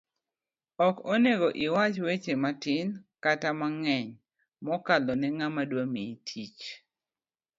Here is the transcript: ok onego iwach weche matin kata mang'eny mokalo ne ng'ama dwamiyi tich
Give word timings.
ok 0.87 0.95
onego 1.13 1.47
iwach 1.65 1.97
weche 2.05 2.33
matin 2.43 2.87
kata 3.23 3.49
mang'eny 3.59 4.07
mokalo 4.65 5.11
ne 5.17 5.27
ng'ama 5.37 5.61
dwamiyi 5.69 6.13
tich 6.27 6.59